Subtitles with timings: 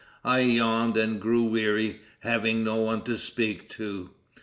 [0.25, 4.09] I yawned and grew weary, having no one to speak to."